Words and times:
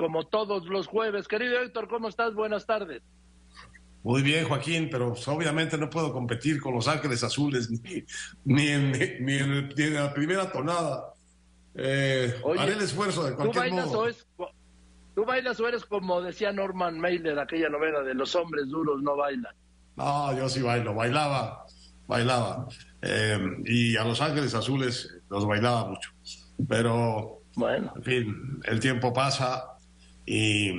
como 0.00 0.26
todos 0.26 0.64
los 0.64 0.86
jueves. 0.86 1.28
Querido 1.28 1.60
Héctor, 1.60 1.86
¿cómo 1.86 2.08
estás? 2.08 2.32
Buenas 2.32 2.64
tardes. 2.64 3.02
Muy 4.02 4.22
bien, 4.22 4.48
Joaquín, 4.48 4.88
pero 4.90 5.14
obviamente 5.26 5.76
no 5.76 5.90
puedo 5.90 6.10
competir 6.10 6.58
con 6.58 6.74
Los 6.74 6.88
Ángeles 6.88 7.22
Azules 7.22 7.70
ni, 7.84 8.02
ni, 8.46 8.68
en, 8.68 8.92
ni, 8.92 9.36
en, 9.36 9.94
la 9.94 10.14
primera 10.14 10.50
tonada. 10.50 11.12
Eh, 11.74 12.34
haré 12.58 12.72
el 12.72 12.80
esfuerzo 12.80 13.24
de 13.24 13.34
cualquier 13.34 13.52
¿tú 13.52 13.58
bailas 13.58 13.86
modo. 13.88 13.98
O 14.00 14.06
es, 14.06 14.26
¿Tú 15.14 15.24
bailas 15.26 15.60
o 15.60 15.68
eres 15.68 15.84
como 15.84 16.22
decía 16.22 16.50
Norman 16.50 16.98
Mailer, 16.98 17.38
aquella 17.38 17.68
novela 17.68 18.00
de 18.00 18.14
los 18.14 18.34
hombres 18.34 18.68
duros 18.68 19.02
no 19.02 19.16
bailan? 19.16 19.54
No, 19.96 20.34
yo 20.34 20.48
sí 20.48 20.62
bailo, 20.62 20.94
bailaba, 20.94 21.66
bailaba. 22.06 22.68
Eh, 23.02 23.38
y 23.66 23.96
a 23.98 24.04
Los 24.04 24.22
Ángeles 24.22 24.54
Azules 24.54 25.14
los 25.28 25.46
bailaba 25.46 25.90
mucho. 25.90 26.10
Pero, 26.66 27.42
bueno, 27.54 27.92
en 27.96 28.02
fin, 28.02 28.60
el 28.64 28.80
tiempo 28.80 29.12
pasa 29.12 29.76
y... 30.26 30.72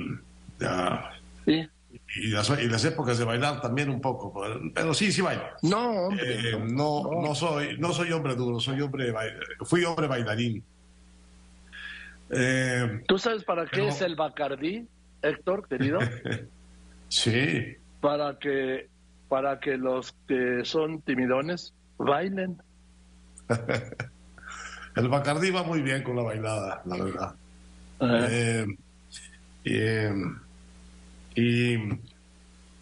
¿Sí? 1.44 1.68
y 2.16 2.28
las, 2.28 2.84
épocas 2.84 3.18
de 3.18 3.24
bailar 3.24 3.60
también 3.60 3.88
un 3.88 4.00
poco, 4.00 4.32
pero 4.74 4.94
sí, 4.94 5.12
sí 5.12 5.22
bailo. 5.22 5.44
No, 5.62 6.10
eh, 6.12 6.58
no, 6.70 7.02
no, 7.22 7.34
soy, 7.34 7.78
no 7.78 7.92
soy 7.92 8.12
hombre 8.12 8.34
duro, 8.34 8.60
soy 8.60 8.80
hombre, 8.80 9.14
fui 9.64 9.84
hombre 9.84 10.06
bailarín. 10.06 10.62
Eh, 12.30 13.02
¿Tú 13.06 13.18
sabes 13.18 13.44
para 13.44 13.66
qué 13.66 13.88
es 13.88 14.00
el 14.02 14.16
Bacardí, 14.16 14.86
Héctor, 15.22 15.68
querido? 15.68 16.00
sí. 17.08 17.76
Para 18.00 18.38
que, 18.38 18.88
para 19.28 19.60
que 19.60 19.76
los 19.76 20.14
que 20.26 20.64
son 20.64 21.02
timidones 21.02 21.74
bailen. 21.98 22.60
el 24.96 25.08
Bacardí 25.08 25.50
va 25.50 25.62
muy 25.62 25.82
bien 25.82 26.02
con 26.02 26.16
la 26.16 26.22
bailada, 26.22 26.82
la 26.84 27.04
verdad. 27.04 27.34
Eh, 28.00 28.66
y 29.64 31.76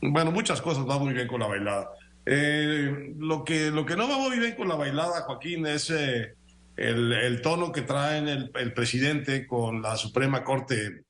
bueno, 0.03 0.31
muchas 0.31 0.63
cosas 0.63 0.87
van 0.87 1.01
muy 1.01 1.13
bien 1.13 1.29
con 1.29 1.41
la 1.41 1.47
bailada. 1.47 1.91
Eh, 2.25 3.15
lo, 3.19 3.45
que, 3.45 3.71
lo 3.71 3.85
que 3.85 3.97
no 3.97 4.09
va 4.09 4.19
muy 4.19 4.39
bien 4.39 4.55
con 4.55 4.69
la 4.69 4.77
bailada, 4.77 5.23
Joaquín, 5.23 5.67
es 5.67 5.91
eh, 5.91 6.35
el, 6.77 7.41
tono 7.43 7.73
que 7.73 7.83
traen 7.83 8.29
el, 8.29 8.73
presidente 8.73 9.47
con 9.47 9.83
la 9.83 9.97
Suprema 9.97 10.45
Corte, 10.45 11.05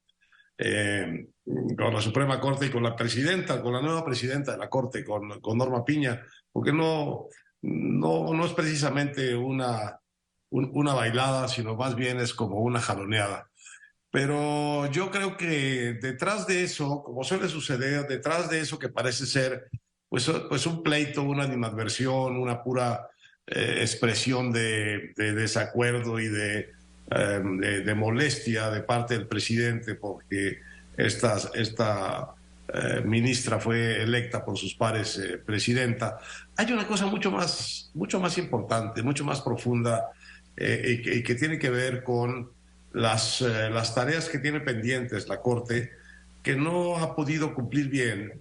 eh, 0.58 1.26
con 1.44 1.94
la 1.94 2.00
Suprema 2.00 2.40
Corte 2.40 2.66
y 2.66 2.70
con 2.70 2.82
la 2.82 2.96
presidenta, 2.96 3.62
con 3.62 3.72
la 3.72 3.82
nueva 3.82 4.04
presidenta 4.04 4.52
de 4.52 4.58
la 4.58 4.68
Corte, 4.68 5.04
con, 5.04 5.40
con 5.40 5.58
Norma 5.58 5.84
Piña, 5.84 6.22
porque 6.52 6.72
no, 6.72 7.26
no, 7.62 8.32
no 8.32 8.44
es 8.44 8.52
precisamente 8.52 9.34
una, 9.34 10.00
una 10.50 10.94
bailada, 10.94 11.48
sino 11.48 11.76
más 11.76 11.94
bien 11.94 12.18
es 12.18 12.34
como 12.34 12.60
una 12.60 12.80
jaloneada. 12.80 13.49
Pero 14.10 14.90
yo 14.90 15.10
creo 15.10 15.36
que 15.36 15.98
detrás 16.00 16.46
de 16.46 16.64
eso, 16.64 17.02
como 17.04 17.22
suele 17.22 17.48
suceder, 17.48 18.08
detrás 18.08 18.50
de 18.50 18.60
eso 18.60 18.78
que 18.78 18.88
parece 18.88 19.24
ser 19.24 19.70
pues, 20.08 20.30
pues 20.48 20.66
un 20.66 20.82
pleito, 20.82 21.22
una 21.22 21.44
animadversión, 21.44 22.36
una 22.36 22.62
pura 22.62 23.08
eh, 23.46 23.78
expresión 23.80 24.52
de, 24.52 25.12
desacuerdo 25.16 26.18
y 26.18 26.26
em, 26.26 27.58
de, 27.58 27.94
molestia 27.94 28.70
de 28.70 28.82
parte 28.82 29.14
del 29.14 29.28
presidente 29.28 29.94
porque 29.94 30.58
esta, 30.96 31.36
esta 31.54 32.34
eh, 32.72 33.02
ministra 33.04 33.60
fue 33.60 34.02
electa 34.02 34.44
por 34.44 34.58
sus 34.58 34.74
pares 34.74 35.18
eh, 35.18 35.38
presidenta. 35.38 36.18
Hay 36.56 36.72
una 36.72 36.86
cosa 36.86 37.06
mucho 37.06 37.30
más, 37.30 37.92
mucho 37.94 38.18
más 38.18 38.36
importante, 38.38 39.04
mucho 39.04 39.24
más 39.24 39.40
profunda 39.40 40.10
y 40.56 41.22
que 41.22 41.34
tiene 41.36 41.58
que 41.58 41.70
ver 41.70 42.02
con 42.02 42.50
las, 42.92 43.40
eh, 43.40 43.70
las 43.70 43.94
tareas 43.94 44.28
que 44.28 44.38
tiene 44.38 44.60
pendientes 44.60 45.28
la 45.28 45.40
Corte, 45.40 45.90
que 46.42 46.56
no 46.56 46.96
ha 46.96 47.14
podido 47.14 47.54
cumplir 47.54 47.88
bien, 47.88 48.40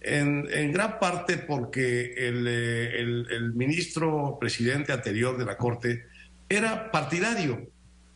en, 0.00 0.48
en 0.50 0.72
gran 0.72 0.98
parte 0.98 1.36
porque 1.36 2.14
el, 2.16 2.46
eh, 2.46 3.00
el, 3.00 3.26
el, 3.30 3.52
ministro 3.52 4.38
presidente 4.40 4.92
anterior 4.92 5.36
de 5.36 5.44
la 5.44 5.58
Corte 5.58 6.06
era 6.48 6.90
partidario 6.90 7.68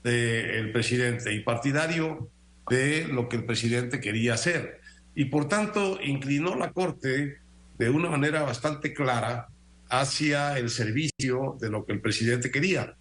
del 0.02 0.72
presidente 0.72 1.32
y 1.32 1.40
partidario 1.40 2.30
de 2.70 3.06
lo 3.08 3.28
que 3.28 3.36
el 3.36 3.44
presidente 3.44 4.00
quería 4.00 4.34
hacer. 4.34 4.80
Y 5.14 5.26
por 5.26 5.48
tanto 5.48 5.98
inclinó 6.02 6.56
la 6.56 6.72
Corte 6.72 7.38
de 7.78 7.90
una 7.90 8.08
manera 8.08 8.42
bastante 8.42 8.94
clara 8.94 9.48
hacia 9.90 10.58
el 10.58 10.70
servicio 10.70 11.56
de 11.60 11.70
lo 11.70 11.84
que 11.84 11.92
el 11.92 12.00
presidente 12.00 12.50
quería. 12.50 12.96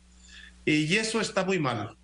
Y 0.66 0.96
eso 0.96 1.22
está 1.22 1.46
muy 1.46 1.60
mal 1.60 1.98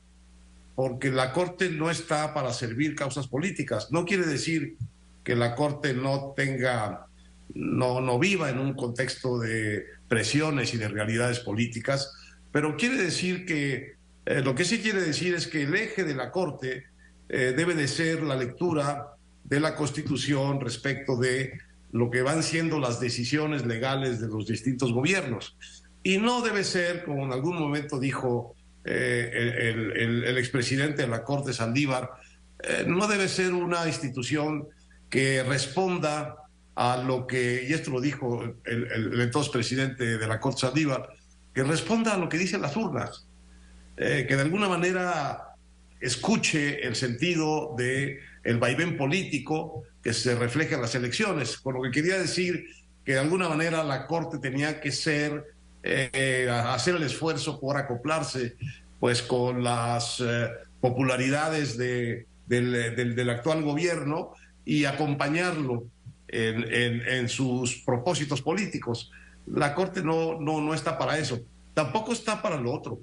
porque 0.79 1.11
la 1.11 1.33
Corte 1.33 1.69
no 1.69 1.91
está 1.91 2.33
para 2.33 2.53
servir 2.53 2.95
causas 2.95 3.27
políticas. 3.27 3.91
No 3.91 4.05
quiere 4.05 4.25
decir 4.25 4.77
que 5.25 5.35
la 5.35 5.53
Corte 5.53 5.93
no 5.93 6.31
tenga, 6.37 7.05
no, 7.53 7.99
no 7.99 8.17
viva 8.17 8.49
en 8.49 8.59
un 8.59 8.75
contexto 8.75 9.39
de 9.39 9.83
presiones 10.07 10.73
y 10.73 10.77
de 10.77 10.87
realidades 10.87 11.41
políticas, 11.41 12.13
pero 12.53 12.77
quiere 12.77 12.95
decir 12.95 13.45
que, 13.45 13.95
eh, 14.25 14.39
lo 14.41 14.55
que 14.55 14.63
sí 14.63 14.79
quiere 14.79 15.01
decir 15.01 15.35
es 15.35 15.47
que 15.47 15.63
el 15.63 15.75
eje 15.75 16.05
de 16.05 16.15
la 16.15 16.31
Corte 16.31 16.85
eh, 17.27 17.53
debe 17.57 17.75
de 17.75 17.89
ser 17.89 18.23
la 18.23 18.37
lectura 18.37 19.17
de 19.43 19.59
la 19.59 19.75
Constitución 19.75 20.61
respecto 20.61 21.17
de 21.17 21.59
lo 21.91 22.09
que 22.09 22.21
van 22.21 22.41
siendo 22.41 22.79
las 22.79 23.01
decisiones 23.01 23.65
legales 23.65 24.21
de 24.21 24.29
los 24.29 24.47
distintos 24.47 24.93
gobiernos. 24.93 25.57
Y 26.03 26.19
no 26.19 26.41
debe 26.41 26.63
ser, 26.63 27.03
como 27.03 27.25
en 27.25 27.33
algún 27.33 27.59
momento 27.59 27.99
dijo 27.99 28.55
eh, 28.91 29.69
el, 29.69 30.37
expresidente 30.37 31.03
de 31.03 31.07
la 31.07 31.23
Corte 31.23 31.53
Saldívar, 31.53 32.09
eh, 32.63 32.85
no 32.87 33.07
debe 33.07 33.27
ser 33.27 33.53
una 33.53 33.85
institución 33.85 34.67
que 35.09 35.43
responda 35.43 36.35
a 36.73 36.97
lo 36.97 37.27
que, 37.27 37.67
y 37.69 37.73
esto 37.73 37.91
lo 37.91 38.01
dijo 38.01 38.43
el, 38.65 39.21
entonces 39.21 39.51
presidente 39.51 40.17
de 40.17 40.27
la 40.27 40.39
Corte 40.39 40.61
Saldívar, 40.61 41.07
que 41.53 41.63
responda 41.63 42.15
a 42.15 42.17
lo 42.17 42.29
que 42.29 42.39
dicen 42.39 42.61
las 42.61 42.75
urnas, 42.75 43.27
eh, 43.97 44.25
que 44.27 44.35
de 44.35 44.41
alguna 44.41 44.67
manera 44.67 45.49
escuche 45.99 46.85
el 46.87 46.95
sentido 46.95 47.75
de 47.77 48.19
el 48.43 48.57
vaivén 48.57 48.97
político 48.97 49.83
que 50.01 50.13
se 50.13 50.33
refleja 50.33 50.75
en 50.75 50.81
las 50.81 50.95
elecciones, 50.95 51.57
por 51.57 51.75
lo 51.75 51.83
que 51.83 51.91
quería 51.91 52.17
decir 52.17 52.65
que 53.05 53.13
de 53.13 53.19
alguna 53.19 53.49
manera 53.49 53.83
la 53.83 54.07
Corte 54.07 54.39
tenía 54.39 54.81
que 54.81 54.91
ser 54.91 55.58
eh, 55.83 56.49
hacer 56.49 56.95
el 56.95 57.03
esfuerzo 57.03 57.59
por 57.59 57.77
acoplarse 57.77 58.55
pues 58.99 59.21
con 59.21 59.63
las 59.63 60.19
eh, 60.19 60.49
popularidades 60.81 61.77
de, 61.77 62.25
del, 62.47 63.29
actual 63.29 63.63
gobierno 63.63 64.33
y 64.65 64.85
acompañarlo 64.85 65.85
en, 66.27 66.63
en, 67.07 67.29
sus 67.29 67.77
propósitos 67.85 68.41
políticos. 68.41 69.11
La 69.47 69.73
Corte 69.73 70.03
no, 70.03 70.39
no, 70.39 70.61
no 70.61 70.73
está 70.73 70.97
para 70.97 71.17
eso, 71.17 71.39
tampoco 71.73 72.11
está 72.11 72.41
para 72.41 72.57
lo 72.57 72.73
otro, 72.73 72.99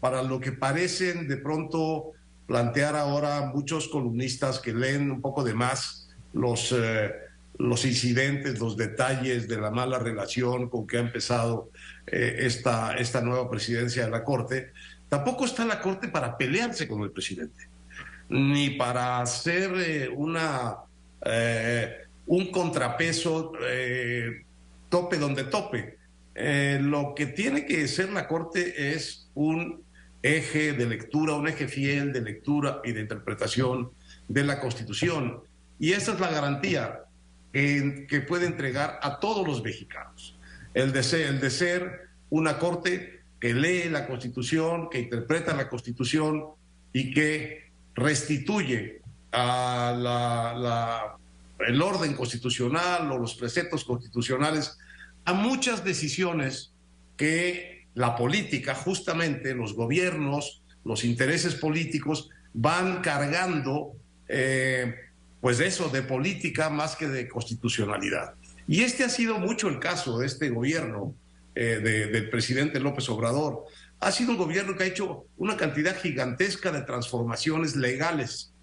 para 0.00 0.22
lo 0.22 0.38
que 0.38 0.52
parecen 0.52 1.26
de 1.26 1.36
pronto 1.36 2.12
plantear 2.46 2.94
ahora 2.94 3.50
muchos 3.52 3.88
columnistas 3.88 4.60
que 4.60 4.72
leen 4.72 5.10
un 5.10 5.20
poco 5.20 5.42
de 5.42 5.54
más 5.54 6.08
los... 6.32 6.72
Eh, 6.72 7.23
los 7.58 7.84
incidentes, 7.84 8.58
los 8.58 8.76
detalles 8.76 9.48
de 9.48 9.58
la 9.58 9.70
mala 9.70 9.98
relación 9.98 10.68
con 10.68 10.86
que 10.86 10.96
ha 10.96 11.00
empezado 11.00 11.70
eh, 12.06 12.36
esta, 12.40 12.96
esta 12.96 13.20
nueva 13.20 13.50
presidencia 13.50 14.04
de 14.04 14.10
la 14.10 14.24
Corte, 14.24 14.72
tampoco 15.08 15.44
está 15.44 15.64
la 15.64 15.80
Corte 15.80 16.08
para 16.08 16.36
pelearse 16.36 16.88
con 16.88 17.02
el 17.02 17.12
presidente, 17.12 17.68
ni 18.28 18.70
para 18.70 19.20
hacer 19.20 19.72
eh, 19.76 20.08
una, 20.08 20.78
eh, 21.24 22.06
un 22.26 22.50
contrapeso 22.50 23.52
tope 24.88 25.18
donde 25.18 25.44
tope. 25.44 25.98
lo 26.34 27.14
que 27.14 27.26
tiene 27.26 27.66
que 27.66 27.86
ser 27.86 28.10
la 28.10 28.26
Corte 28.26 28.92
es 28.92 29.30
un 29.34 29.82
eje 30.22 30.72
de 30.72 30.86
lectura, 30.86 31.34
un 31.34 31.46
eje 31.46 31.68
fiel 31.68 32.12
de 32.12 32.22
lectura 32.22 32.80
y 32.82 32.92
de 32.92 33.00
interpretación 33.00 33.90
de 34.26 34.42
la 34.42 34.58
Constitución. 34.58 35.40
Y 35.78 35.92
esa 35.92 36.14
es 36.14 36.20
la 36.20 36.30
garantía 36.30 37.03
que 37.54 38.20
puede 38.26 38.46
entregar 38.46 38.98
a 39.00 39.20
todos 39.20 39.46
los 39.46 39.62
mexicanos. 39.62 40.36
El 40.74 40.92
de, 40.92 41.04
ser, 41.04 41.28
el 41.28 41.40
de 41.40 41.50
ser 41.50 42.08
una 42.30 42.58
corte 42.58 43.20
que 43.38 43.54
lee 43.54 43.88
la 43.88 44.08
Constitución, 44.08 44.90
que 44.90 44.98
interpreta 44.98 45.54
la 45.54 45.68
Constitución 45.68 46.46
y 46.92 47.14
que 47.14 47.70
restituye 47.94 49.02
a 49.30 49.94
la, 49.96 51.16
el 51.60 51.80
orden 51.80 52.14
constitucional 52.14 53.10
o 53.12 53.18
los 53.18 53.34
preceptos 53.34 53.84
constitucionales 53.84 54.76
a 55.24 55.32
muchas 55.32 55.84
decisiones 55.84 56.72
que 57.16 57.86
la 57.94 58.16
política, 58.16 58.74
justamente 58.74 59.54
los 59.54 59.74
gobiernos, 59.74 60.62
los 60.84 61.04
intereses 61.04 61.54
políticos 61.54 62.30
van 62.52 63.00
cargando 63.00 63.92
eh, 64.28 64.94
pues 65.44 65.58
de 65.58 65.66
eso, 65.66 65.90
de 65.90 66.00
política 66.00 66.70
más 66.70 66.96
que 66.96 67.06
de 67.06 67.28
constitucionalidad. 67.28 68.32
Y 68.66 68.80
este 68.80 69.04
ha 69.04 69.10
sido 69.10 69.38
mucho 69.38 69.68
el 69.68 69.78
caso 69.78 70.18
de 70.18 70.24
este 70.24 70.48
gobierno 70.48 71.14
eh, 71.54 71.80
del 71.84 72.30
presidente 72.30 72.80
López 72.80 73.10
Obrador. 73.10 73.64
Ha 74.00 74.10
sido 74.10 74.30
un 74.30 74.38
gobierno 74.38 74.74
que 74.74 74.84
ha 74.84 74.86
hecho 74.86 75.26
una 75.36 75.58
cantidad 75.58 76.00
gigantesca 76.00 76.72
de 76.72 76.80
transformaciones 76.80 77.76
legales. 77.76 78.54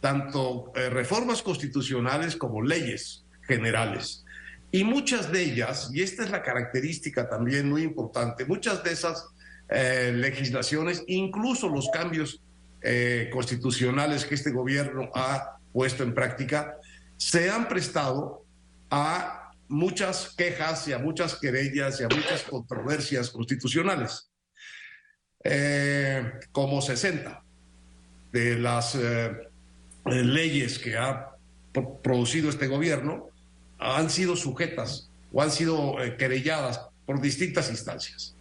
tanto 0.00 0.72
eh, 0.76 0.88
reformas 0.88 1.42
constitucionales 1.42 2.36
como 2.36 2.62
leyes 2.62 3.26
generales. 3.42 4.24
Y 4.72 4.84
muchas 4.84 5.30
de 5.30 5.42
ellas, 5.42 5.90
y 5.92 6.00
esta 6.00 6.24
es 6.24 6.30
la 6.30 6.42
característica 6.42 7.28
también 7.28 7.68
muy 7.68 7.82
importante, 7.82 8.46
muchas 8.46 8.82
de 8.82 8.92
esas 8.92 9.26
eh, 9.68 10.10
legislaciones, 10.14 11.04
incluso 11.06 11.68
los 11.68 11.90
cambios 11.90 12.40
eh, 12.80 13.28
constitucionales 13.30 14.24
que 14.24 14.36
este 14.36 14.52
gobierno 14.52 15.10
ha 15.14 15.57
puesto 15.78 16.02
en 16.02 16.12
práctica, 16.12 16.76
se 17.16 17.50
han 17.50 17.68
prestado 17.68 18.44
a 18.90 19.52
muchas 19.68 20.34
quejas 20.36 20.88
y 20.88 20.92
a 20.92 20.98
muchas 20.98 21.36
querellas 21.36 22.00
y 22.00 22.02
a 22.02 22.08
muchas 22.08 22.42
controversias 22.42 23.30
constitucionales, 23.30 24.28
como 26.50 26.82
60 26.82 27.44
de 28.32 28.58
las 28.58 28.98
leyes 30.04 30.80
que 30.80 30.96
ha 30.96 31.36
producido 32.02 32.50
este 32.50 32.66
gobierno 32.66 33.28
han 33.78 34.10
sido 34.10 34.34
sujetas 34.34 35.12
o 35.32 35.42
han 35.42 35.52
sido 35.52 36.02
eh, 36.02 36.16
querelladas 36.16 36.88
por 37.06 37.20
distintas 37.20 37.70
instancias. 37.70 38.34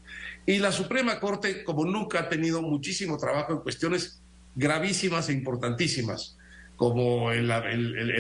Y 0.48 0.58
la 0.58 0.72
Suprema 0.72 1.20
Corte, 1.20 1.64
como 1.64 1.86
nunca, 1.86 2.22
ha 2.22 2.30
tenido 2.30 2.64
muchísimo 2.64 3.20
trabajo 3.20 3.54
en 3.54 3.60
cuestiones 3.60 4.24
gravísimas 4.56 5.30
e 5.30 5.34
importantísimas, 5.34 6.37
como 6.78 7.32
el, 7.32 7.52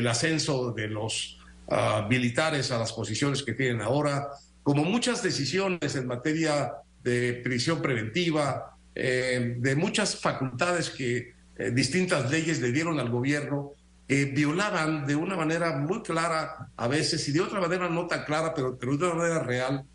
ascenso 0.07 0.73
de 0.73 0.89
los 0.89 1.39
ah, 1.69 2.05
militares 2.09 2.71
a 2.71 2.79
las 2.79 2.91
posiciones 2.91 3.43
que 3.43 3.53
tienen 3.53 3.81
ahora, 3.81 4.27
como 4.63 4.83
muchas 4.83 5.23
decisiones 5.23 5.95
en 5.95 6.07
materia 6.07 6.73
de 7.03 7.39
prisión 7.43 7.81
preventiva, 7.81 8.77
eh, 8.93 9.55
de 9.59 9.75
muchas 9.75 10.19
facultades 10.19 10.89
que 10.89 11.33
eh, 11.57 11.71
distintas 11.71 12.29
leyes 12.29 12.59
le 12.59 12.71
dieron 12.71 12.99
al 12.99 13.09
gobierno 13.09 13.71
que 14.07 14.25
violaban 14.25 15.05
de 15.05 15.15
una 15.15 15.35
manera 15.35 15.77
muy 15.77 16.01
clara 16.01 16.69
a 16.75 16.87
veces 16.87 17.27
y 17.29 17.31
de 17.31 17.41
otra 17.41 17.59
manera 17.59 17.89
no 17.89 18.07
tan 18.07 18.23
clara, 18.23 18.53
pero, 18.53 18.77
pero 18.77 18.97
de 18.97 19.05
una 19.05 19.15
manera 19.15 19.43
real, 19.43 19.85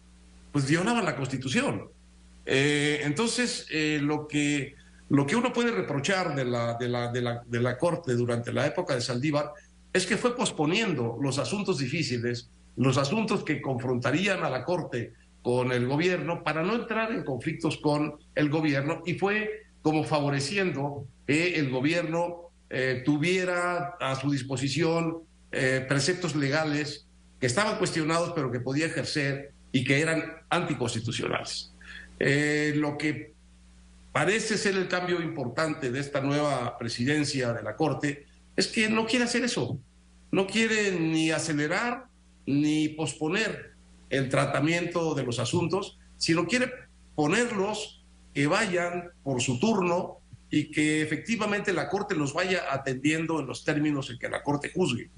pues 0.53 0.67
violaban 0.67 1.05
la 1.05 1.17
Constitución. 1.17 1.89
Eh, 2.45 3.01
entonces, 3.05 3.67
eh, 3.71 4.01
lo, 4.03 4.29
que, 4.29 4.75
lo 5.13 5.27
que 5.27 5.37
uno 5.37 5.53
puede 5.53 5.71
reprochar 5.71 6.35
de 6.35 6.47
la, 6.47 6.75
de, 6.75 6.89
la, 6.89 7.13
de, 7.13 7.21
la, 7.21 7.43
de 7.47 7.61
la 7.61 7.77
Corte 7.77 8.15
durante 8.15 8.51
la 8.51 8.67
época 8.67 8.95
de 8.95 9.03
Saldívar 9.03 9.53
es 9.93 10.07
que 10.07 10.17
fue 10.17 10.35
posponiendo 10.35 11.19
los 11.21 11.39
asuntos 11.39 11.79
difíciles, 11.79 12.49
los 12.77 12.97
asuntos 12.97 13.45
que 13.45 13.61
confrontarían 13.61 14.43
a 14.43 14.49
la 14.49 14.65
Corte 14.65 15.13
con 15.43 15.71
el 15.71 15.87
gobierno 15.87 16.43
para 16.43 16.63
no 16.63 16.75
entrar 16.75 17.13
en 17.13 17.25
conflictos 17.25 17.77
con 17.77 18.15
el 18.35 18.49
gobierno 18.49 19.03
y 19.05 19.15
fue 19.15 19.65
como 19.83 20.03
favoreciendo 20.03 21.07
que 21.27 21.57
el 21.57 21.69
gobierno 21.69 22.51
eh, 22.71 23.03
tuviera 23.05 23.97
a 24.01 24.17
su 24.17 24.31
disposición 24.31 25.19
eh, 25.51 25.85
preceptos 25.87 26.35
legales 26.35 27.07
que 27.39 27.49
estaban 27.49 27.77
cuestionados 27.77 28.33
pero 28.35 28.51
que 28.51 28.61
podía 28.61 28.87
ejercer 28.87 29.53
y 29.73 29.85
que 29.85 30.01
eran 30.01 30.25
anticonstitucionales. 30.49 31.71
Eh, 32.19 32.73
lo 32.77 32.97
que 32.97 33.32
parece 34.13 34.59
ser 34.59 34.77
el 34.77 34.89
cambio 34.89 35.21
importante 35.21 35.91
de 35.91 36.01
esta 36.01 36.21
nueva 36.21 36.77
presidencia 36.79 37.53
de 37.53 37.63
la 37.63 37.77
Corte 37.77 38.27
es 38.57 38.69
que 38.69 38.89
no 38.89 39.07
quiere 39.07 39.25
hacer 39.25 39.43
eso, 39.45 39.79
no 40.31 40.47
quiere 40.47 40.93
ni 40.93 41.31
acelerar 41.31 42.07
ni 42.47 42.89
posponer 42.91 43.73
el 44.11 44.29
tratamiento 44.29 45.15
de 45.15 45.23
los 45.25 45.39
asuntos, 45.39 45.99
sino 46.19 46.47
quiere 46.47 46.71
ponerlos 47.15 48.05
que 48.35 48.47
vayan 48.47 49.11
por 49.23 49.41
su 49.41 49.59
turno 49.59 50.19
y 50.51 50.71
que 50.71 51.01
efectivamente 51.01 51.73
la 51.73 51.89
Corte 51.89 52.15
los 52.15 52.35
vaya 52.35 52.65
atendiendo 52.71 53.41
en 53.41 53.47
los 53.47 53.65
términos 53.65 54.11
en 54.11 54.19
que 54.19 54.29
la 54.29 54.43
Corte 54.43 54.71
juzgue. 54.75 55.11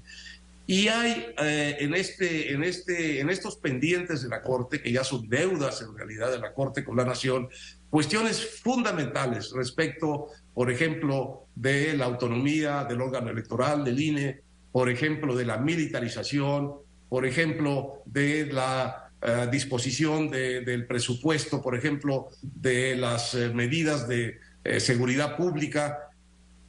Y 0.67 0.87
hay 0.87 1.27
eh, 1.37 1.77
en, 1.79 1.93
este, 1.93 2.53
en, 2.53 2.63
este, 2.63 3.19
en 3.19 3.29
estos 3.29 3.57
pendientes 3.57 4.23
de 4.23 4.29
la 4.29 4.41
Corte, 4.41 4.81
que 4.81 4.91
ya 4.91 5.03
son 5.03 5.29
deudas 5.29 5.81
en 5.81 5.95
realidad 5.95 6.31
de 6.31 6.39
la 6.39 6.53
Corte 6.53 6.83
con 6.83 6.95
la 6.95 7.05
Nación, 7.05 7.49
cuestiones 7.89 8.59
fundamentales 8.61 9.51
respecto, 9.51 10.27
por 10.53 10.71
ejemplo, 10.71 11.47
de 11.55 11.95
la 11.95 12.05
autonomía 12.05 12.83
del 12.83 13.01
órgano 13.01 13.29
electoral, 13.29 13.83
del 13.83 13.99
INE, 13.99 14.41
por 14.71 14.89
ejemplo, 14.89 15.35
de 15.35 15.45
la 15.45 15.57
militarización, 15.57 16.73
por 17.07 17.25
ejemplo, 17.25 18.01
de 18.05 18.47
la 18.47 19.05
eh, 19.21 19.47
disposición 19.51 20.29
del 20.29 20.85
presupuesto, 20.85 21.61
por 21.61 21.75
ejemplo, 21.75 22.27
de 22.41 22.95
las 22.95 23.33
eh, 23.33 23.49
medidas 23.49 24.07
de 24.07 24.37
eh, 24.63 24.79
seguridad 24.79 25.37
pública, 25.37 26.09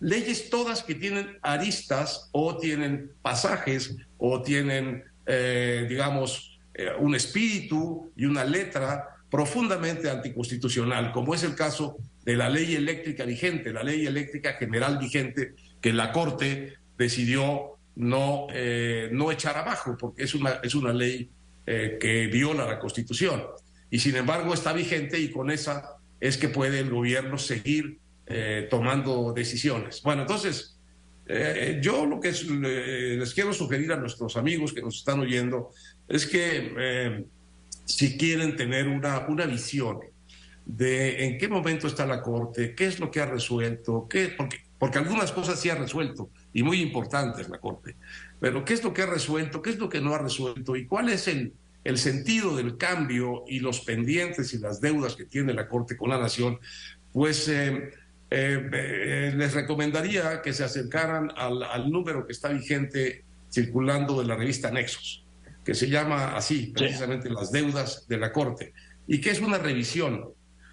leyes 0.00 0.48
todas 0.48 0.82
que 0.82 0.94
tienen 0.94 1.38
aristas 1.42 2.28
o 2.32 2.56
tienen 2.56 3.10
pasajes 3.22 3.96
o 4.18 4.42
tienen, 4.42 5.04
digamos, 5.26 6.60
un 7.00 7.14
espíritu 7.14 8.12
y 8.14 8.26
una 8.26 8.44
letra 8.44 9.15
profundamente 9.30 10.10
anticonstitucional, 10.10 11.12
como 11.12 11.34
es 11.34 11.42
el 11.42 11.54
caso 11.54 11.96
de 12.24 12.36
la 12.36 12.48
ley 12.48 12.74
eléctrica 12.74 13.24
vigente, 13.24 13.72
la 13.72 13.82
ley 13.82 14.06
eléctrica 14.06 14.54
general 14.54 14.98
vigente 14.98 15.54
que 15.80 15.92
la 15.92 16.12
Corte 16.12 16.74
decidió 16.96 17.78
no, 17.96 18.46
no 19.12 19.32
echar 19.32 19.56
abajo, 19.56 19.96
porque 19.98 20.24
es 20.24 20.34
una, 20.34 20.60
es 20.62 20.74
una 20.74 20.92
ley 20.92 21.30
que 21.64 22.28
viola 22.32 22.66
la 22.66 22.78
Constitución. 22.78 23.42
Y 23.90 23.98
sin 23.98 24.16
embargo 24.16 24.54
está 24.54 24.72
vigente 24.72 25.18
y 25.18 25.30
con 25.30 25.50
esa 25.50 25.96
es 26.20 26.36
que 26.36 26.48
puede 26.48 26.80
el 26.80 26.90
gobierno 26.90 27.38
seguir 27.38 27.98
eh, 28.26 28.66
tomando 28.70 29.32
decisiones. 29.32 30.02
Bueno, 30.02 30.22
entonces, 30.22 30.78
eh, 31.28 31.78
yo 31.82 32.06
lo 32.06 32.20
que 32.20 32.32
les 32.32 33.34
quiero 33.34 33.52
sugerir 33.52 33.92
a 33.92 33.96
nuestros 33.96 34.36
amigos 34.36 34.72
que 34.72 34.82
nos 34.82 34.96
están 34.96 35.20
oyendo 35.20 35.70
es 36.08 36.26
que 36.26 36.74
eh, 36.78 37.24
si 37.86 38.18
quieren 38.18 38.56
tener 38.56 38.88
una, 38.88 39.26
una 39.28 39.46
visión 39.46 40.00
de 40.66 41.24
en 41.24 41.38
qué 41.38 41.48
momento 41.48 41.86
está 41.86 42.04
la 42.04 42.20
Corte, 42.20 42.74
qué 42.74 42.86
es 42.86 43.00
lo 43.00 43.10
que 43.10 43.20
ha 43.20 43.26
resuelto, 43.26 44.06
qué, 44.10 44.34
porque, 44.36 44.58
porque 44.78 44.98
algunas 44.98 45.32
cosas 45.32 45.58
sí 45.58 45.70
ha 45.70 45.76
resuelto 45.76 46.28
y 46.52 46.62
muy 46.62 46.82
importantes 46.82 47.48
la 47.48 47.58
Corte, 47.58 47.96
pero 48.38 48.64
qué 48.64 48.74
es 48.74 48.84
lo 48.84 48.92
que 48.92 49.02
ha 49.02 49.06
resuelto, 49.06 49.62
qué 49.62 49.70
es 49.70 49.78
lo 49.78 49.88
que 49.88 50.00
no 50.02 50.14
ha 50.14 50.18
resuelto 50.18 50.76
y 50.76 50.86
cuál 50.86 51.08
es 51.08 51.28
el, 51.28 51.54
el 51.84 51.98
sentido 51.98 52.56
del 52.56 52.76
cambio 52.76 53.44
y 53.46 53.60
los 53.60 53.80
pendientes 53.80 54.52
y 54.52 54.58
las 54.58 54.80
deudas 54.80 55.14
que 55.14 55.24
tiene 55.24 55.54
la 55.54 55.68
Corte 55.68 55.96
con 55.96 56.10
la 56.10 56.18
Nación, 56.18 56.58
pues 57.12 57.48
eh, 57.48 57.92
eh, 58.28 58.70
eh, 58.72 59.32
les 59.36 59.54
recomendaría 59.54 60.42
que 60.42 60.52
se 60.52 60.64
acercaran 60.64 61.32
al, 61.36 61.88
número 61.88 62.26
que 62.26 62.32
está 62.32 62.48
vigente 62.48 63.24
circulando 63.50 64.20
de 64.20 64.26
la 64.26 64.34
revista 64.34 64.70
Nexos, 64.72 65.24
que 65.66 65.74
se 65.74 65.88
llama 65.88 66.36
así, 66.36 66.72
precisamente 66.72 67.28
las 67.28 67.50
deudas 67.50 68.06
de 68.06 68.18
la 68.18 68.32
Corte, 68.32 68.72
y 69.08 69.20
que 69.20 69.30
es 69.30 69.40
una 69.40 69.58
revisión 69.58 70.30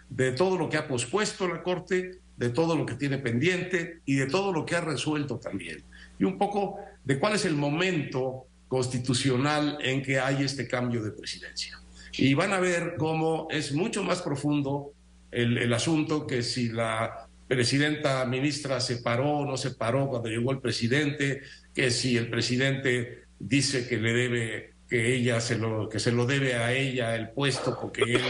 de 0.07 0.33
todo 0.33 0.55
lo 0.55 0.69
que 0.69 0.77
ha 0.77 0.87
pospuesto 0.87 1.47
la 1.47 1.63
Corte, 1.63 2.19
de 2.37 2.49
todo 2.49 2.75
lo 2.75 2.85
que 2.85 2.93
tiene 2.93 3.17
pendiente 3.17 4.01
y 4.05 4.15
de 4.17 4.27
todo 4.27 4.53
lo 4.53 4.67
que 4.67 4.75
ha 4.75 4.81
resuelto 4.81 5.39
también. 5.39 5.83
Y 6.19 6.25
un 6.25 6.37
poco 6.37 6.77
de 7.03 7.17
cuál 7.17 7.33
es 7.33 7.45
el 7.45 7.55
momento 7.55 8.45
constitucional 8.67 9.79
en 9.81 10.03
que 10.03 10.19
hay 10.19 10.43
este 10.43 10.67
cambio 10.67 11.01
de 11.01 11.11
presidencia. 11.11 11.81
Y 12.11 12.35
van 12.35 12.53
a 12.53 12.59
ver 12.59 12.93
cómo 12.99 13.47
es 13.49 13.73
mucho 13.73 14.03
más 14.03 14.21
profundo 14.21 14.93
el, 15.31 15.73
asunto 15.73 16.27
que 16.27 16.43
si 16.43 16.69
la 16.69 17.27
presidenta 17.47 18.23
ministra 18.25 18.79
se 18.79 18.97
paró 18.97 19.39
o 19.39 19.45
no 19.45 19.57
se 19.57 19.71
paró 19.71 20.07
cuando 20.07 20.29
llegó 20.29 20.51
el 20.51 20.59
presidente, 20.59 21.41
que 21.73 21.89
si 21.89 22.15
el 22.15 22.29
presidente 22.29 23.23
dice 23.39 23.87
que 23.87 23.97
le 23.97 24.13
debe 24.13 24.72
que 24.89 25.15
ella 25.15 25.39
se 25.39 25.57
lo 25.57 25.89
que 25.89 25.99
se 25.99 26.11
lo 26.11 26.25
debe 26.25 26.55
a 26.55 26.73
ella 26.73 27.15
el 27.15 27.29
puesto 27.29 27.77
porque 27.79 28.03
él 28.03 28.21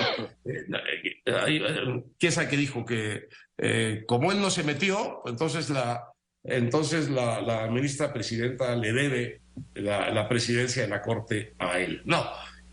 eh, 0.46 2.04
quién 2.18 2.32
sabe 2.32 2.48
qué 2.50 2.58
dijo 2.58 2.86
que 2.86 3.28
eh, 3.58 4.04
como 4.08 4.32
él 4.32 4.40
no 4.40 4.50
se 4.50 4.64
metió 4.64 5.22
entonces 5.26 5.70
la 5.70 6.14
entonces 6.44 7.10
la, 7.10 7.70
ministra 7.72 8.12
presidenta 8.12 8.76
le 8.76 8.92
debe 8.92 9.42
la, 9.76 10.28
presidencia 10.28 10.84
de 10.84 10.90
la 10.90 11.02
Corte 11.02 11.54
a 11.58 11.80
él. 11.80 12.02
No, 12.06 12.26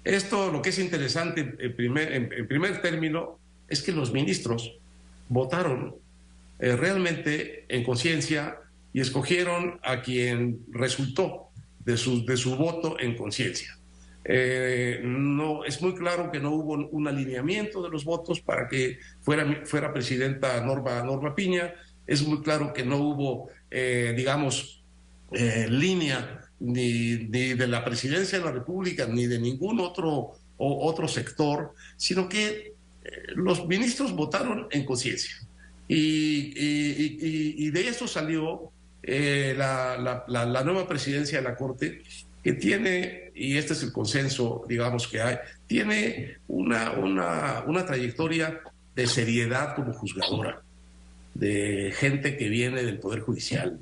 esto 0.05 0.51
lo 0.51 0.61
que 0.61 0.71
es 0.71 0.79
interesante 0.79 1.55
en 1.59 1.77
primer, 1.77 2.13
en, 2.13 2.49
primer 2.49 2.83
término 2.83 3.39
es 3.69 3.83
que 3.83 3.93
los 3.93 4.13
ministros 4.13 4.77
votaron 5.29 5.95
eh, 6.59 6.75
realmente 6.75 7.65
en 7.69 7.85
conciencia 7.85 8.59
y 8.93 9.01
escogieron 9.01 9.79
a 9.85 10.03
quien 10.03 10.65
resultó 10.73 11.50
de 11.85 11.97
su, 11.97 12.25
de 12.25 12.37
su 12.37 12.57
voto 12.57 12.97
en 12.99 13.17
conciencia. 13.17 13.77
Eh, 14.25 15.01
no, 15.03 15.65
es 15.65 15.81
muy 15.81 15.95
claro 15.95 16.31
que 16.31 16.41
no 16.41 16.51
hubo 16.53 16.75
un 16.75 17.09
alineamiento 17.09 17.83
de 17.83 17.89
los 17.89 18.05
votos 18.05 18.41
para 18.41 18.69
que 18.69 18.99
fuera, 19.21 19.63
fuera 19.65 19.93
presidenta 19.93 20.61
Norma, 20.61 21.03
Norma 21.03 21.35
Piña. 21.35 21.75
Es 22.07 22.27
muy 22.27 22.41
claro 22.43 22.73
que 22.73 22.85
no 22.85 22.99
hubo, 22.99 23.49
eh, 23.71 24.13
digamos, 24.17 24.85
línea 25.33 26.41
ni, 26.59 27.17
de 27.29 27.67
la 27.69 27.85
presidencia 27.85 28.39
de 28.39 28.45
la 28.45 28.51
República, 28.51 29.07
ni 29.07 29.27
de 29.27 29.39
ningún 29.39 29.81
otro, 29.81 30.33
otro 30.59 31.09
sector, 31.09 31.75
sino 31.97 32.29
que 32.29 32.75
eh, 33.05 33.11
los 33.35 33.67
ministros 33.67 34.13
votaron 34.13 34.69
en 34.71 34.85
conciencia. 34.85 35.37
Y, 35.89 37.71
de 37.71 37.89
eso 37.89 38.07
salió 38.07 38.71
eh, 39.03 39.55
la, 39.57 40.25
la, 40.27 40.65
nueva 40.65 40.87
presidencia 40.87 41.39
de 41.39 41.45
la 41.45 41.57
Corte, 41.57 42.03
que 42.43 42.53
tiene, 42.55 43.33
y 43.35 43.57
este 43.57 43.75
es 43.75 43.83
el 43.83 43.93
consenso, 43.93 44.65
digamos, 44.69 45.09
que 45.09 45.21
hay, 45.21 45.37
tiene 45.67 46.39
una, 46.49 46.93
una, 46.93 47.65
una 47.67 47.85
trayectoria 47.85 48.61
de 48.95 49.07
seriedad 49.07 49.75
como 49.75 49.93
juzgadora, 49.93 50.63
de 51.35 51.93
gente 51.97 52.37
que 52.37 52.49
viene 52.49 52.83
del 52.83 52.99
Poder 52.99 53.21
Judicial, 53.21 53.79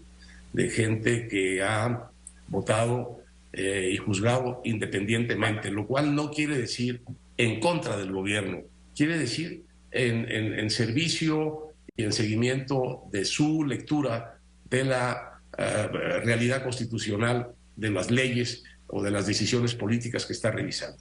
de 0.52 0.70
gente 0.70 1.28
que 1.28 1.62
ha 1.62 2.10
votado 2.48 3.20
eh, 3.52 3.90
y 3.92 3.96
juzgado 3.96 4.60
independientemente, 4.64 5.70
lo 5.70 5.86
cual 5.86 6.14
no 6.14 6.30
quiere 6.30 6.58
decir 6.58 7.02
en 7.36 7.60
contra 7.60 7.96
del 7.96 8.12
gobierno, 8.12 8.62
quiere 8.94 9.18
decir 9.18 9.62
en, 9.90 10.30
en, 10.30 10.70
servicio 10.70 11.72
y 11.96 12.04
en 12.04 12.12
seguimiento 12.12 13.04
de 13.10 13.24
su 13.24 13.64
lectura 13.64 14.37
de 14.70 14.84
la 14.84 15.40
eh, 15.56 15.88
realidad 16.24 16.62
constitucional, 16.62 17.48
de 17.76 17.90
las 17.90 18.10
leyes 18.10 18.64
o 18.86 19.02
de 19.02 19.10
las 19.10 19.26
decisiones 19.26 19.74
políticas 19.74 20.26
que 20.26 20.32
está 20.32 20.50
revisando. 20.50 20.98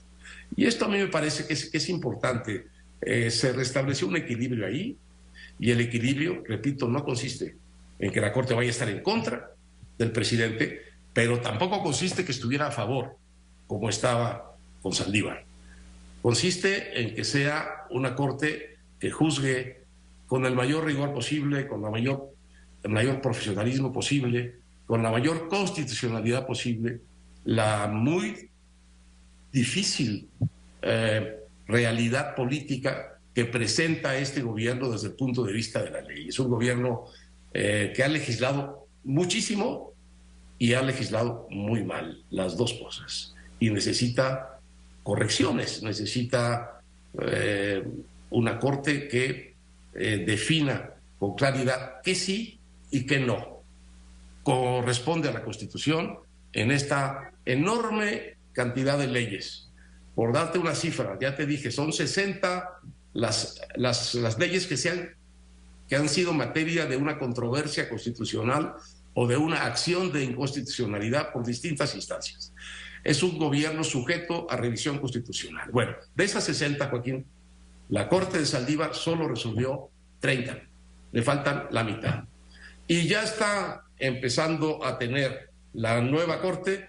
Y 0.56 0.66
esto 0.66 0.84
a 0.84 0.88
mí 0.88 0.98
me 0.98 1.08
parece 1.08 1.46
que 1.46 1.52
es, 1.52 1.70
que 1.70 1.78
es 1.78 1.88
importante. 1.88 2.66
Eh, 3.00 3.30
se 3.30 3.52
restableció 3.52 4.08
un 4.08 4.16
equilibrio 4.16 4.66
ahí 4.66 4.96
y 5.58 5.70
el 5.70 5.80
equilibrio, 5.80 6.42
repito, 6.46 6.88
no 6.88 7.04
consiste 7.04 7.56
en 7.98 8.12
que 8.12 8.20
la 8.20 8.32
Corte 8.32 8.54
vaya 8.54 8.68
a 8.68 8.72
estar 8.72 8.88
en 8.88 9.02
contra 9.02 9.50
del 9.98 10.12
presidente, 10.12 10.82
pero 11.12 11.40
tampoco 11.40 11.82
consiste 11.82 12.24
que 12.24 12.32
estuviera 12.32 12.68
a 12.68 12.70
favor, 12.70 13.16
como 13.66 13.88
estaba 13.88 14.56
con 14.82 14.92
Saldívar. 14.92 15.44
Consiste 16.22 17.00
en 17.00 17.14
que 17.14 17.24
sea 17.24 17.86
una 17.90 18.14
Corte 18.14 18.76
que 19.00 19.10
juzgue 19.10 19.82
con 20.26 20.46
el 20.46 20.54
mayor 20.54 20.84
rigor 20.84 21.12
posible, 21.12 21.66
con 21.66 21.82
la 21.82 21.90
mayor, 21.90 22.30
el 22.82 22.90
mayor 22.90 23.20
profesionalismo 23.20 23.92
posible, 23.92 24.56
con 24.86 25.02
la 25.02 25.10
mayor 25.10 25.48
constitucionalidad 25.48 26.46
posible, 26.46 27.00
la 27.44 27.88
muy 27.88 28.48
difícil 29.52 30.28
eh, 30.82 31.38
realidad 31.66 32.34
política 32.34 33.18
que 33.34 33.44
presenta 33.44 34.16
este 34.16 34.42
gobierno 34.42 34.90
desde 34.90 35.08
el 35.08 35.14
punto 35.14 35.44
de 35.44 35.52
vista 35.52 35.82
de 35.82 35.90
la 35.90 36.00
ley. 36.00 36.28
Es 36.28 36.38
un 36.38 36.48
gobierno 36.48 37.04
eh, 37.52 37.92
que 37.94 38.02
ha 38.02 38.08
legislado 38.08 38.86
muchísimo 39.04 39.92
y 40.58 40.72
ha 40.74 40.82
legislado 40.82 41.46
muy 41.50 41.84
mal, 41.84 42.22
las 42.30 42.56
dos 42.56 42.74
cosas. 42.74 43.34
Y 43.60 43.70
necesita 43.70 44.60
correcciones, 45.02 45.82
necesita 45.82 46.82
eh, 47.20 47.82
una 48.30 48.58
corte 48.58 49.08
que 49.08 49.54
eh, 49.94 50.24
defina 50.26 50.90
con 51.18 51.34
claridad 51.34 52.02
qué 52.02 52.14
sí 52.14 52.57
y 52.90 53.06
qué 53.06 53.20
no. 53.20 53.62
Corresponde 54.42 55.28
a 55.28 55.32
la 55.32 55.44
Constitución 55.44 56.18
en 56.52 56.70
esta 56.70 57.32
enorme 57.44 58.36
cantidad 58.52 58.98
de 58.98 59.06
leyes. 59.06 59.70
Por 60.14 60.32
darte 60.32 60.58
una 60.58 60.74
cifra, 60.74 61.16
ya 61.20 61.36
te 61.36 61.46
dije, 61.46 61.70
son 61.70 61.92
60 61.92 62.80
las, 63.12 63.60
las, 63.76 64.38
leyes 64.38 64.66
que, 64.66 64.76
se 64.76 64.90
han, 64.90 65.16
que 65.88 65.96
han 65.96 66.08
sido 66.08 66.32
materia 66.32 66.86
de 66.86 66.96
una 66.96 67.18
controversia 67.18 67.88
constitucional 67.88 68.74
o 69.14 69.26
de 69.26 69.36
una 69.36 69.64
acción 69.64 70.12
de 70.12 70.24
inconstitucionalidad 70.24 71.32
por 71.32 71.44
distintas 71.44 71.94
instancias. 71.94 72.52
Es 73.04 73.22
un 73.22 73.38
gobierno 73.38 73.84
sujeto 73.84 74.46
a 74.50 74.56
revisión 74.56 74.98
constitucional. 74.98 75.70
Bueno, 75.72 75.94
de 76.14 76.24
esas 76.24 76.44
60, 76.44 76.88
Joaquín, 76.88 77.26
la 77.88 78.08
Corte 78.08 78.38
de 78.38 78.46
Saldívar 78.46 78.94
solo 78.94 79.28
resolvió 79.28 79.88
30. 80.20 80.58
Le 81.12 81.22
faltan 81.22 81.68
la 81.70 81.84
mitad. 81.84 82.24
Y 82.88 83.06
ya 83.06 83.22
está 83.22 83.84
empezando 83.98 84.82
a 84.82 84.98
tener 84.98 85.50
la 85.74 86.00
nueva 86.00 86.40
Corte 86.40 86.86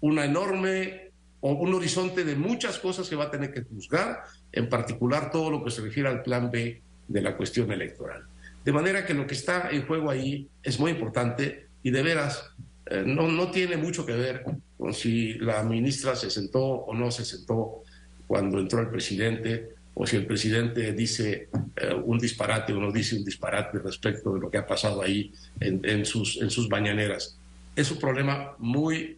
una 0.00 0.24
enorme 0.24 1.10
o 1.40 1.52
un 1.52 1.74
horizonte 1.74 2.24
de 2.24 2.36
muchas 2.36 2.78
cosas 2.78 3.08
que 3.08 3.16
va 3.16 3.24
a 3.24 3.30
tener 3.30 3.52
que 3.52 3.62
juzgar, 3.62 4.22
en 4.52 4.68
particular 4.68 5.30
todo 5.30 5.50
lo 5.50 5.64
que 5.64 5.70
se 5.70 5.82
refiere 5.82 6.08
al 6.08 6.22
plan 6.22 6.50
B 6.50 6.80
de 7.08 7.20
la 7.20 7.36
cuestión 7.36 7.72
electoral. 7.72 8.24
De 8.64 8.72
manera 8.72 9.04
que 9.04 9.12
lo 9.12 9.26
que 9.26 9.34
está 9.34 9.70
en 9.70 9.86
juego 9.86 10.10
ahí 10.10 10.48
es 10.62 10.78
muy 10.78 10.92
importante 10.92 11.66
y 11.82 11.90
de 11.90 12.02
veras 12.02 12.50
eh, 12.86 13.02
no, 13.04 13.26
no 13.26 13.50
tiene 13.50 13.76
mucho 13.76 14.06
que 14.06 14.12
ver 14.12 14.44
con 14.78 14.94
si 14.94 15.34
la 15.34 15.64
ministra 15.64 16.14
se 16.14 16.30
sentó 16.30 16.62
o 16.62 16.94
no 16.94 17.10
se 17.10 17.24
sentó 17.24 17.82
cuando 18.26 18.60
entró 18.60 18.80
el 18.80 18.88
presidente 18.88 19.70
o 19.94 20.06
si 20.06 20.16
el 20.16 20.26
presidente 20.26 20.92
dice 20.92 21.48
eh, 21.76 21.94
un 21.94 22.18
disparate 22.18 22.72
o 22.72 22.80
no 22.80 22.92
dice 22.92 23.16
un 23.16 23.24
disparate 23.24 23.78
respecto 23.78 24.34
de 24.34 24.40
lo 24.40 24.50
que 24.50 24.58
ha 24.58 24.66
pasado 24.66 25.02
ahí 25.02 25.32
en, 25.60 26.04
sus, 26.04 26.40
en 26.40 26.50
sus 26.50 26.68
mañaneras. 26.68 27.38
Es 27.76 27.90
un 27.90 27.98
problema 27.98 28.54
muy 28.58 29.16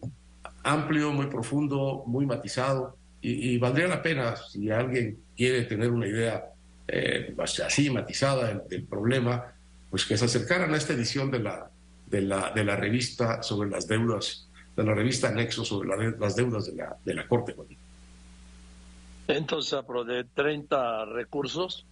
amplio, 0.63 1.11
muy 1.11 1.27
profundo, 1.27 2.03
muy 2.05 2.25
matizado 2.25 2.97
y, 3.21 3.57
valdría 3.57 3.87
la 3.87 4.01
pena 4.01 4.35
si 4.35 4.69
alguien 4.69 5.17
quiere 5.37 5.63
tener 5.63 5.89
una 5.89 6.07
idea 6.07 6.43
eh, 6.87 7.33
así 7.65 7.89
matizada 7.89 8.61
del, 8.69 8.83
problema, 8.83 9.53
pues 9.89 10.05
que 10.05 10.17
se 10.17 10.25
acercaran 10.25 10.73
a 10.73 10.77
esta 10.77 10.91
edición 10.91 11.31
de 11.31 11.39
la, 11.39 11.69
de 12.07 12.21
la, 12.21 12.51
de 12.51 12.65
la 12.65 12.75
revista 12.75 13.41
sobre 13.41 13.69
las 13.69 13.87
deudas, 13.87 14.49
de 14.75 14.83
la 14.83 14.93
revista 14.93 15.31
Nexo 15.31 15.63
sobre 15.63 15.87
las 16.19 16.35
deudas 16.35 16.65
de 16.65 16.75
la, 16.75 16.97
de 17.05 17.13
la 17.13 17.25
Corte. 17.27 17.55
Entonces, 19.27 19.79
de 20.07 20.23
30 20.25 21.05
recursos, 21.05 21.85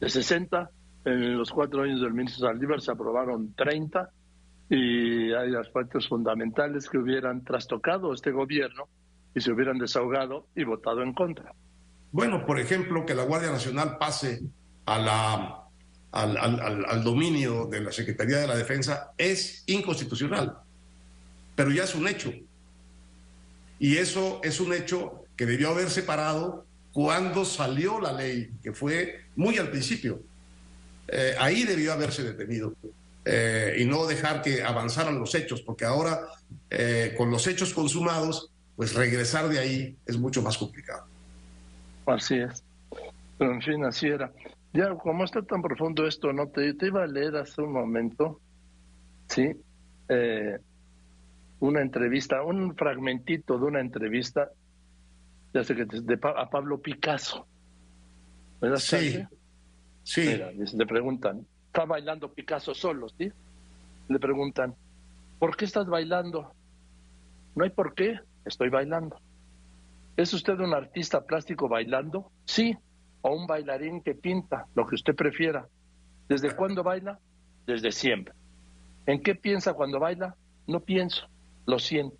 de 0.00 0.08
60, 0.08 0.70
en 1.04 1.36
los 1.36 1.50
cuatro 1.50 1.82
años 1.82 2.00
del 2.00 2.14
ministro 2.14 2.46
Saldívar 2.46 2.80
se 2.80 2.92
aprobaron 2.92 3.54
30 3.54 4.10
y 4.70 5.32
hay 5.32 5.54
aspectos 5.54 6.08
fundamentales 6.08 6.88
que 6.88 6.98
hubieran 6.98 7.44
trastocado 7.44 8.12
este 8.12 8.30
gobierno 8.30 8.88
y 9.34 9.40
se 9.40 9.52
hubieran 9.52 9.78
desahogado 9.78 10.46
y 10.54 10.64
votado 10.64 11.02
en 11.02 11.12
contra. 11.12 11.52
Bueno, 12.12 12.46
por 12.46 12.60
ejemplo, 12.60 13.04
que 13.04 13.14
la 13.14 13.24
Guardia 13.24 13.50
Nacional 13.50 13.98
pase 13.98 14.40
a 14.86 14.98
la 14.98 15.64
al, 16.14 17.02
dominio 17.02 17.66
de 17.66 17.80
la 17.80 17.90
Secretaría 17.90 18.38
de 18.38 18.46
la 18.46 18.56
Defensa 18.56 19.12
es 19.18 19.64
inconstitucional, 19.66 20.58
pero 21.56 21.72
ya 21.72 21.84
es 21.84 21.94
un 21.94 22.06
hecho. 22.06 22.32
Y 23.80 23.96
eso 23.96 24.40
es 24.44 24.60
un 24.60 24.72
hecho 24.72 25.23
que 25.36 25.46
debió 25.46 25.70
haber 25.70 25.90
separado 25.90 26.66
cuando 26.92 27.44
salió 27.44 28.00
la 28.00 28.12
ley, 28.12 28.50
que 28.62 28.72
fue 28.72 29.24
muy 29.34 29.58
al 29.58 29.68
principio. 29.68 30.22
Eh, 31.08 31.34
ahí 31.38 31.64
debió 31.64 31.92
haberse 31.92 32.22
detenido 32.22 32.74
eh, 33.24 33.76
y 33.78 33.84
no 33.84 34.06
dejar 34.06 34.42
que 34.42 34.62
avanzaran 34.62 35.18
los 35.18 35.34
hechos, 35.34 35.60
porque 35.60 35.84
ahora 35.84 36.20
eh, 36.70 37.14
con 37.16 37.30
los 37.30 37.46
hechos 37.48 37.74
consumados, 37.74 38.52
pues 38.76 38.94
regresar 38.94 39.48
de 39.48 39.58
ahí 39.58 39.96
es 40.06 40.16
mucho 40.16 40.40
más 40.40 40.56
complicado. 40.56 41.04
Así 42.06 42.36
es. 42.36 42.62
Pero 43.38 43.52
en 43.52 43.60
fin, 43.60 43.84
así 43.84 44.06
era. 44.06 44.30
Ya, 44.72 44.94
como 44.94 45.24
está 45.24 45.42
tan 45.42 45.62
profundo 45.62 46.06
esto, 46.06 46.32
no 46.32 46.48
te, 46.48 46.74
te 46.74 46.86
iba 46.86 47.02
a 47.02 47.06
leer 47.06 47.36
hace 47.36 47.60
un 47.60 47.72
momento, 47.72 48.40
sí, 49.28 49.50
una 51.60 51.80
entrevista, 51.80 52.42
un 52.42 52.76
fragmentito 52.76 53.58
de 53.58 53.64
una 53.64 53.80
entrevista, 53.80 54.50
ya 55.54 55.64
sé 55.64 55.74
que 55.74 55.84
de, 55.84 56.18
a 56.22 56.50
Pablo 56.50 56.80
Picasso. 56.80 57.46
¿Verdad? 58.60 58.78
Sí. 58.78 59.24
Sí. 60.02 60.36
le 60.74 60.86
preguntan, 60.86 61.46
está 61.66 61.86
bailando 61.86 62.30
Picasso 62.32 62.74
solo, 62.74 63.08
¿sí? 63.08 63.32
Le 64.08 64.18
preguntan, 64.18 64.74
¿por 65.38 65.56
qué 65.56 65.64
estás 65.64 65.86
bailando? 65.86 66.52
No 67.54 67.64
hay 67.64 67.70
por 67.70 67.94
qué, 67.94 68.20
estoy 68.44 68.68
bailando. 68.68 69.18
¿Es 70.16 70.34
usted 70.34 70.58
un 70.58 70.74
artista 70.74 71.24
plástico 71.24 71.68
bailando? 71.68 72.30
Sí 72.44 72.76
o 73.22 73.34
un 73.34 73.46
bailarín 73.46 74.02
que 74.02 74.14
pinta, 74.14 74.66
lo 74.74 74.86
que 74.86 74.96
usted 74.96 75.14
prefiera. 75.14 75.66
¿Desde 76.28 76.54
cuándo 76.54 76.82
baila? 76.82 77.18
Desde 77.66 77.90
siempre. 77.90 78.34
¿En 79.06 79.22
qué 79.22 79.34
piensa 79.34 79.72
cuando 79.72 79.98
baila? 79.98 80.36
No 80.66 80.80
pienso, 80.80 81.26
lo 81.64 81.78
siento. 81.78 82.16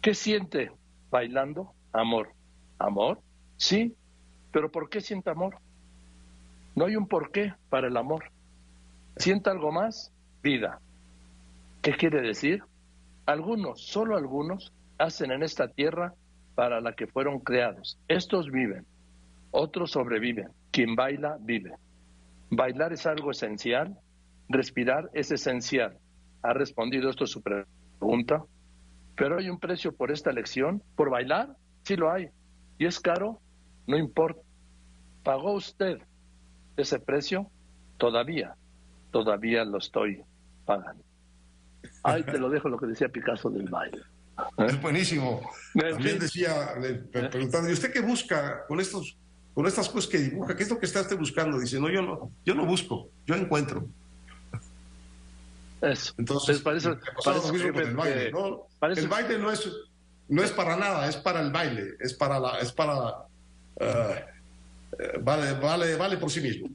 ¿Qué 0.00 0.14
siente 0.14 0.72
bailando? 1.10 1.74
Amor. 1.94 2.34
¿Amor? 2.78 3.20
Sí, 3.56 3.96
pero 4.52 4.70
¿por 4.70 4.90
qué 4.90 5.00
siente 5.00 5.30
amor? 5.30 5.56
No 6.74 6.84
hay 6.84 6.96
un 6.96 7.08
porqué 7.08 7.54
para 7.70 7.88
el 7.88 7.96
amor. 7.96 8.24
¿Siente 9.16 9.48
algo 9.48 9.72
más? 9.72 10.12
Vida. 10.42 10.80
¿Qué 11.80 11.92
quiere 11.92 12.20
decir? 12.20 12.62
Algunos, 13.24 13.80
solo 13.80 14.18
algunos, 14.18 14.74
hacen 14.98 15.30
en 15.32 15.42
esta 15.42 15.68
tierra 15.68 16.12
para 16.54 16.82
la 16.82 16.92
que 16.92 17.06
fueron 17.06 17.38
creados. 17.40 17.98
Estos 18.08 18.50
viven 18.50 18.84
otros 19.54 19.92
sobreviven. 19.92 20.48
Quien 20.72 20.96
baila, 20.96 21.38
vive. 21.40 21.72
Bailar 22.50 22.92
es 22.92 23.06
algo 23.06 23.30
esencial. 23.30 23.96
Respirar 24.48 25.08
es 25.14 25.30
esencial. 25.30 25.96
¿Ha 26.42 26.52
respondido 26.52 27.08
esto 27.08 27.26
su 27.26 27.40
pregunta? 27.40 28.44
¿Pero 29.16 29.38
hay 29.38 29.48
un 29.48 29.60
precio 29.60 29.94
por 29.94 30.10
esta 30.10 30.32
lección? 30.32 30.82
¿Por 30.96 31.08
bailar? 31.08 31.54
Sí 31.84 31.96
lo 31.96 32.10
hay. 32.10 32.28
¿Y 32.78 32.86
es 32.86 32.98
caro? 32.98 33.40
No 33.86 33.96
importa. 33.96 34.40
¿Pagó 35.22 35.52
usted 35.52 35.98
ese 36.76 36.98
precio? 36.98 37.50
Todavía, 37.98 38.56
todavía 39.10 39.64
lo 39.64 39.78
estoy 39.78 40.22
pagando. 40.64 41.02
Ahí 42.02 42.22
te 42.22 42.38
lo 42.38 42.50
dejo 42.50 42.68
lo 42.68 42.78
que 42.78 42.86
decía 42.86 43.08
Picasso 43.08 43.50
del 43.50 43.68
baile. 43.68 44.02
Es 44.58 44.80
buenísimo. 44.80 45.42
También 45.74 46.18
decía, 46.18 46.74
le, 46.80 46.94
preguntando, 47.28 47.70
¿y 47.70 47.72
usted 47.72 47.92
qué 47.92 48.00
busca 48.00 48.66
con 48.66 48.80
estos, 48.80 49.16
con 49.54 49.66
estas 49.66 49.88
cosas 49.88 50.10
que 50.10 50.18
dibuja? 50.18 50.56
¿Qué 50.56 50.64
es 50.64 50.70
lo 50.70 50.78
que 50.78 50.86
está 50.86 51.02
usted 51.02 51.16
buscando? 51.16 51.58
Dice, 51.58 51.78
no, 51.78 51.88
yo 51.88 52.02
no, 52.02 52.30
yo 52.44 52.54
no 52.54 52.66
busco, 52.66 53.08
yo 53.26 53.34
encuentro. 53.34 53.86
Eso. 55.80 56.14
Entonces, 56.18 56.60
parece, 56.60 56.88
lo 56.88 57.52
mismo 57.52 57.72
con 57.72 57.82
el 57.82 57.94
baile, 57.94 58.32
¿no? 58.32 58.66
El 58.82 59.08
baile 59.08 59.38
no 59.38 59.50
es, 59.52 59.70
no 60.28 60.42
es 60.42 60.52
para 60.52 60.76
nada, 60.76 61.08
es 61.08 61.16
para 61.16 61.40
el 61.40 61.50
baile, 61.50 61.94
es 62.00 62.14
para 62.14 62.38
la, 62.38 62.58
es 62.58 62.72
para 62.72 63.26
eh, 63.80 64.24
vale, 65.20 65.52
vale, 65.54 65.96
vale 65.96 66.16
por 66.16 66.30
sí 66.30 66.40
mismo. 66.40 66.68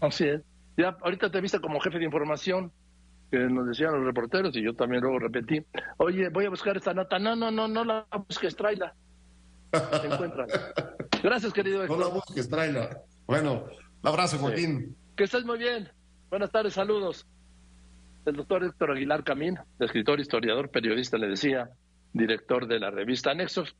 Así 0.00 0.24
es. 0.28 0.40
Ya 0.76 0.96
ahorita 1.00 1.30
te 1.30 1.40
viste 1.40 1.60
como 1.60 1.80
jefe 1.80 1.98
de 1.98 2.04
información 2.04 2.72
que 3.30 3.38
nos 3.38 3.68
decían 3.68 3.92
los 3.92 4.04
reporteros 4.04 4.56
y 4.56 4.62
yo 4.62 4.74
también 4.74 5.02
luego 5.02 5.18
repetí, 5.18 5.64
oye, 5.98 6.30
voy 6.30 6.46
a 6.46 6.50
buscar 6.50 6.76
esta 6.76 6.94
nota. 6.94 7.18
No, 7.18 7.36
no, 7.36 7.50
no, 7.50 7.68
no 7.68 7.84
la 7.84 8.06
busques, 8.28 8.56
tráela. 8.56 8.94
Se 9.72 10.06
encuentra. 10.06 10.46
Gracias, 11.22 11.52
querido. 11.52 11.86
No 11.86 11.98
la 11.98 12.06
busques, 12.06 12.48
tráela. 12.48 13.02
Bueno, 13.26 13.66
un 14.02 14.08
abrazo, 14.08 14.38
Joaquín. 14.38 14.96
Que 15.16 15.24
estés 15.24 15.44
muy 15.44 15.58
bien. 15.58 15.88
Buenas 16.30 16.50
tardes, 16.50 16.74
saludos. 16.74 17.26
El 18.24 18.36
doctor 18.36 18.64
Héctor 18.64 18.92
Aguilar 18.92 19.24
Camín, 19.24 19.58
escritor, 19.78 20.20
historiador, 20.20 20.70
periodista, 20.70 21.16
le 21.16 21.28
decía, 21.28 21.70
director 22.12 22.66
de 22.66 22.80
la 22.80 22.90
revista 22.90 23.34
Nexos. 23.34 23.74